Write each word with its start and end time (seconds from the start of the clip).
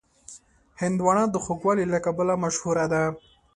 هندوانه 0.81 1.23
د 1.29 1.35
خوږوالي 1.43 1.85
له 1.93 1.99
کبله 2.05 2.33
مشهوره 2.43 2.85
ده. 2.93 3.03